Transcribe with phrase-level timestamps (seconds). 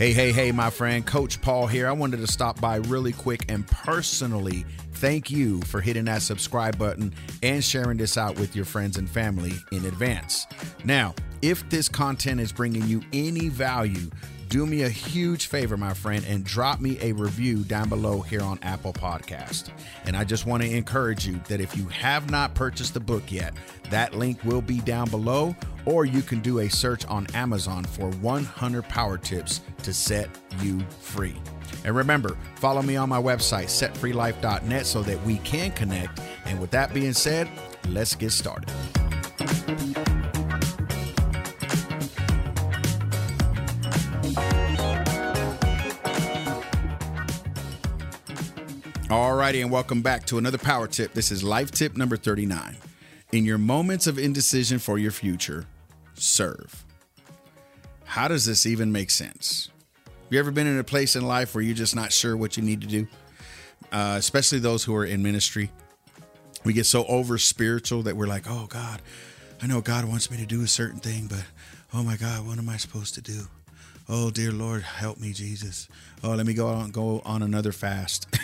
[0.00, 1.86] Hey, hey, hey, my friend, Coach Paul here.
[1.86, 6.78] I wanted to stop by really quick and personally thank you for hitting that subscribe
[6.78, 7.12] button
[7.42, 10.46] and sharing this out with your friends and family in advance.
[10.86, 14.08] Now, if this content is bringing you any value,
[14.50, 18.42] do me a huge favor, my friend, and drop me a review down below here
[18.42, 19.70] on Apple Podcast.
[20.04, 23.30] And I just want to encourage you that if you have not purchased the book
[23.30, 23.54] yet,
[23.90, 25.54] that link will be down below,
[25.86, 30.28] or you can do a search on Amazon for 100 power tips to set
[30.60, 31.36] you free.
[31.84, 36.20] And remember, follow me on my website, setfreelife.net, so that we can connect.
[36.44, 37.48] And with that being said,
[37.88, 38.68] let's get started.
[49.10, 51.14] Alrighty, and welcome back to another power tip.
[51.14, 52.76] This is life tip number 39.
[53.32, 55.66] In your moments of indecision for your future,
[56.14, 56.84] serve.
[58.04, 59.68] How does this even make sense?
[60.28, 62.62] You ever been in a place in life where you're just not sure what you
[62.62, 63.08] need to do?
[63.90, 65.72] Uh, especially those who are in ministry.
[66.62, 69.02] We get so over spiritual that we're like, oh God,
[69.60, 71.42] I know God wants me to do a certain thing, but
[71.92, 73.48] oh my God, what am I supposed to do?
[74.08, 75.88] Oh dear Lord, help me, Jesus.
[76.22, 78.28] Oh, let me go on go on another fast.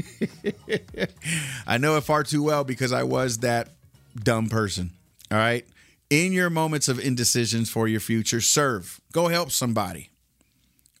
[1.66, 3.70] I know it far too well because I was that
[4.14, 4.92] dumb person.
[5.30, 5.66] All right.
[6.10, 9.00] In your moments of indecisions for your future, serve.
[9.12, 10.10] Go help somebody.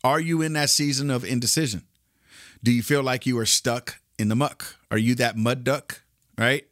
[0.02, 1.82] Are you in that season of indecision?
[2.62, 4.76] Do you feel like you are stuck in the muck?
[4.90, 6.02] Are you that mud duck?
[6.38, 6.64] Right?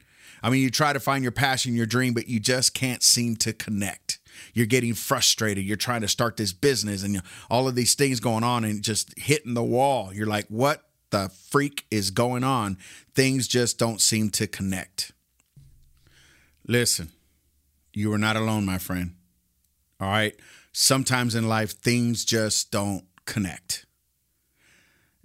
[0.43, 3.37] I mean, you try to find your passion, your dream, but you just can't seem
[3.37, 4.19] to connect.
[4.55, 5.65] You're getting frustrated.
[5.65, 9.17] You're trying to start this business and all of these things going on and just
[9.19, 10.13] hitting the wall.
[10.15, 12.79] You're like, what the freak is going on?
[13.15, 15.13] Things just don't seem to connect.
[16.67, 17.11] Listen,
[17.93, 19.15] you are not alone, my friend.
[20.01, 20.35] All right.
[20.73, 23.87] Sometimes in life, things just don't connect.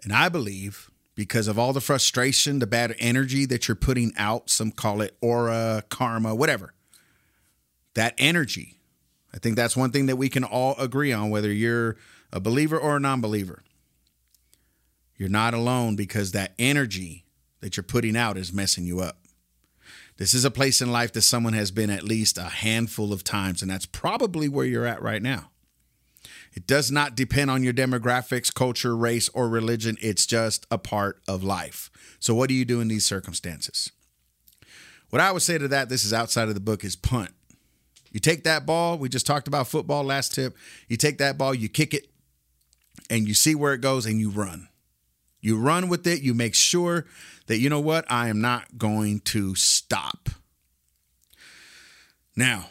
[0.03, 4.49] And I believe because of all the frustration, the bad energy that you're putting out,
[4.49, 6.73] some call it aura, karma, whatever,
[7.93, 8.75] that energy,
[9.33, 11.97] I think that's one thing that we can all agree on, whether you're
[12.31, 13.63] a believer or a non believer.
[15.17, 17.25] You're not alone because that energy
[17.61, 19.19] that you're putting out is messing you up.
[20.17, 23.23] This is a place in life that someone has been at least a handful of
[23.23, 25.49] times, and that's probably where you're at right now.
[26.53, 29.97] It does not depend on your demographics, culture, race, or religion.
[30.01, 31.91] It's just a part of life.
[32.19, 33.91] So, what do you do in these circumstances?
[35.09, 37.31] What I would say to that, this is outside of the book, is punt.
[38.11, 40.55] You take that ball, we just talked about football last tip.
[40.87, 42.07] You take that ball, you kick it,
[43.09, 44.69] and you see where it goes, and you run.
[45.45, 47.05] You run with it, you make sure
[47.45, 50.29] that, you know what, I am not going to stop.
[52.35, 52.65] Now,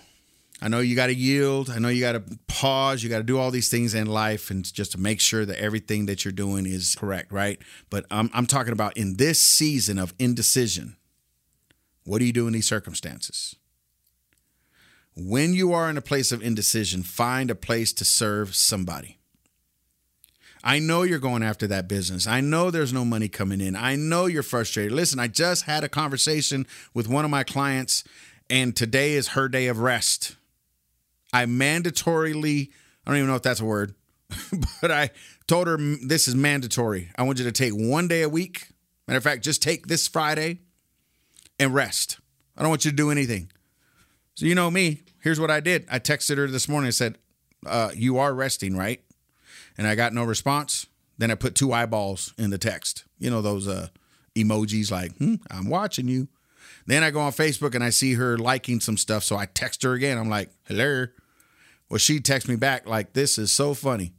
[0.61, 1.71] I know you got to yield.
[1.71, 3.05] I know you got to pause.
[3.05, 5.61] You got to do all these things in life and just to make sure that
[5.61, 7.61] everything that you're doing is correct, right?
[7.91, 10.97] But I'm, I'm talking about in this season of indecision,
[12.03, 13.55] what do you do in these circumstances?
[15.15, 19.19] When you are in a place of indecision, find a place to serve somebody.
[20.67, 22.27] I know you're going after that business.
[22.27, 23.77] I know there's no money coming in.
[23.77, 24.93] I know you're frustrated.
[24.93, 28.03] Listen, I just had a conversation with one of my clients,
[28.49, 30.37] and today is her day of rest.
[31.35, 32.71] I mandatorily,
[33.05, 33.95] I don't even know if that's a word,
[34.81, 35.11] but I
[35.47, 37.11] told her this is mandatory.
[37.19, 38.69] I want you to take one day a week.
[39.07, 40.61] Matter of fact, just take this Friday
[41.61, 42.19] and rest.
[42.57, 43.53] I don't want you to do anything.
[44.35, 45.87] So, you know me, here's what I did.
[45.91, 47.19] I texted her this morning and said,
[47.67, 49.04] uh, You are resting, right?
[49.77, 50.87] And I got no response.
[51.19, 53.05] Then I put two eyeballs in the text.
[53.19, 53.89] You know, those uh,
[54.37, 56.29] emojis like, hmm, I'm watching you.
[56.87, 59.25] Then I go on Facebook and I see her liking some stuff.
[59.25, 60.19] So I text her again.
[60.19, 61.07] I'm like, hello.
[61.89, 64.13] Well, she texts me back like, this is so funny.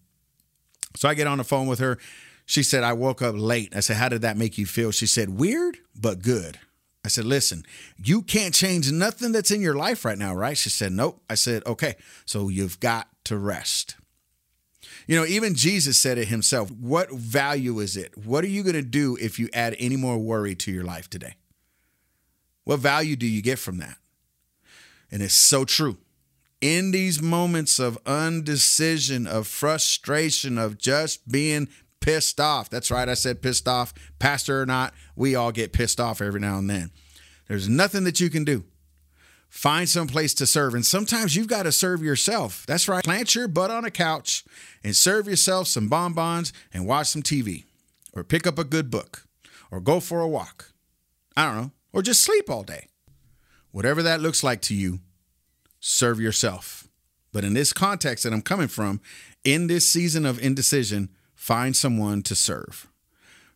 [0.96, 1.98] So I get on the phone with her.
[2.46, 3.76] She said, I woke up late.
[3.76, 4.92] I said, How did that make you feel?
[4.92, 6.60] She said, Weird, but good.
[7.04, 7.64] I said, Listen,
[7.98, 10.58] you can't change nothing that's in your life right now, right?
[10.58, 11.22] She said, Nope.
[11.30, 13.96] I said, Okay, so you've got to rest.
[15.08, 16.72] You know, even Jesus said it himself.
[16.72, 18.18] What value is it?
[18.18, 21.10] What are you going to do if you add any more worry to your life
[21.10, 21.36] today?
[22.64, 23.98] What value do you get from that?
[25.12, 25.98] And it's so true
[26.62, 31.68] in these moments of undecision, of frustration, of just being
[32.00, 32.70] pissed off.
[32.70, 33.94] That's right, I said pissed off.
[34.18, 36.92] Pastor or not, we all get pissed off every now and then.
[37.48, 38.64] There's nothing that you can do.
[39.56, 40.76] Find some place to serve.
[40.76, 42.66] And sometimes you've got to serve yourself.
[42.68, 43.02] That's right.
[43.02, 44.44] Plant your butt on a couch
[44.84, 47.64] and serve yourself some bonbons and watch some TV
[48.12, 49.24] or pick up a good book
[49.72, 50.74] or go for a walk.
[51.38, 51.72] I don't know.
[51.94, 52.90] Or just sleep all day.
[53.72, 55.00] Whatever that looks like to you,
[55.80, 56.90] serve yourself.
[57.32, 59.00] But in this context that I'm coming from,
[59.46, 62.90] In this season of indecision, find someone to serve.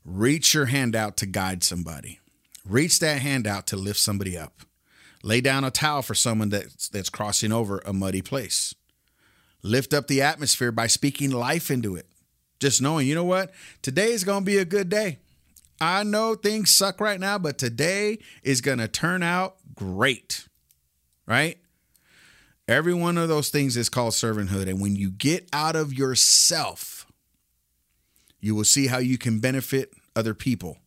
[0.06, 2.20] Reach your hand out to guide somebody.
[2.66, 4.62] Reach that hand out to lift somebody up.
[5.24, 8.74] Lay down a towel for someone that's, that's crossing over a muddy place.
[9.62, 12.08] Lift up the atmosphere by speaking life into it.
[12.60, 13.54] Just knowing, you know what?
[13.82, 15.20] Today is going to be a good day.
[15.82, 20.48] I know things suck right now, but today is going to turn out great.
[21.26, 21.58] Right?
[22.68, 24.70] Every one of those things is called servanthood.
[24.70, 27.08] And when you get out of yourself,
[28.40, 30.78] you will see how you can benefit other people.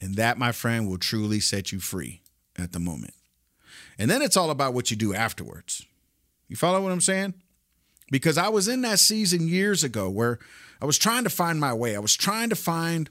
[0.00, 2.22] And that, my friend, will truly set you free
[2.56, 3.14] at the moment.
[3.98, 5.84] And then it's all about what you do afterwards.
[6.48, 7.34] You follow what I'm saying?
[8.10, 10.38] Because I was in that season years ago where
[10.80, 11.96] I was trying to find my way.
[11.96, 13.10] I was trying to find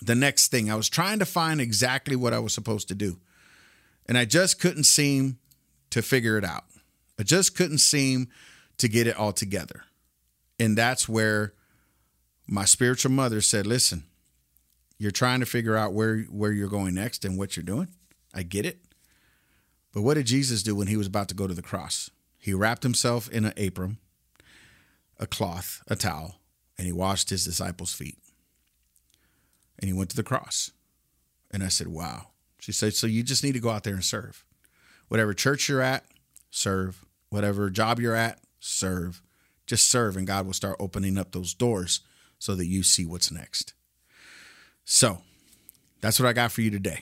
[0.00, 0.70] the next thing.
[0.70, 3.18] I was trying to find exactly what I was supposed to do.
[4.06, 5.38] And I just couldn't seem
[5.90, 6.64] to figure it out.
[7.18, 8.28] I just couldn't seem
[8.78, 9.84] to get it all together.
[10.58, 11.54] And that's where
[12.46, 14.04] my spiritual mother said, "Listen,
[14.98, 17.88] you're trying to figure out where where you're going next and what you're doing.
[18.34, 18.80] I get it.
[19.92, 22.10] But what did Jesus do when he was about to go to the cross?
[22.38, 23.98] He wrapped himself in an apron,
[25.18, 26.40] a cloth, a towel,
[26.76, 28.16] and he washed his disciples' feet
[29.82, 30.70] and he went to the cross.
[31.50, 32.28] And I said, Wow.
[32.58, 34.46] She said, So you just need to go out there and serve.
[35.08, 36.04] Whatever church you're at,
[36.50, 37.04] serve.
[37.28, 39.20] Whatever job you're at, serve.
[39.66, 42.00] Just serve, and God will start opening up those doors
[42.38, 43.74] so that you see what's next.
[44.84, 45.18] So
[46.00, 47.00] that's what I got for you today.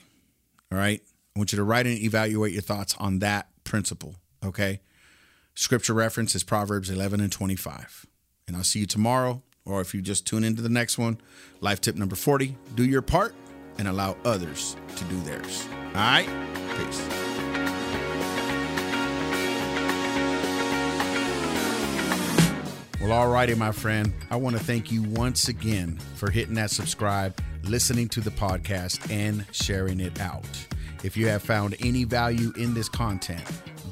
[0.72, 1.02] All right.
[1.34, 4.16] I want you to write and evaluate your thoughts on that principle.
[4.44, 4.80] Okay.
[5.54, 8.06] Scripture reference is Proverbs 11 and 25.
[8.48, 11.20] And I'll see you tomorrow or if you just tune into the next one,
[11.60, 13.34] life tip number 40 do your part
[13.78, 15.66] and allow others to do theirs.
[15.70, 16.26] All right?
[16.76, 17.06] Peace.
[23.00, 24.12] Well, alrighty, my friend.
[24.30, 29.10] I want to thank you once again for hitting that subscribe, listening to the podcast,
[29.10, 30.44] and sharing it out.
[31.02, 33.42] If you have found any value in this content,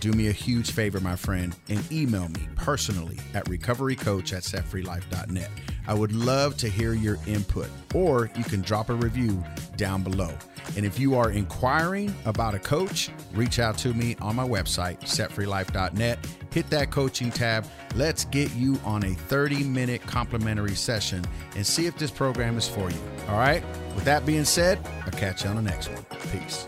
[0.00, 5.50] do me a huge favor, my friend, and email me personally at recoverycoach at setfreelife.net.
[5.87, 9.43] I would love to hear your input, or you can drop a review
[9.76, 10.32] down below.
[10.76, 15.00] And if you are inquiring about a coach, reach out to me on my website,
[15.00, 16.19] setfreelife.net.
[16.52, 17.66] Hit that coaching tab.
[17.94, 21.25] Let's get you on a 30 minute complimentary session
[21.56, 23.00] and see if this program is for you.
[23.28, 23.64] All right.
[23.94, 26.04] With that being said, I'll catch you on the next one.
[26.32, 26.66] Peace.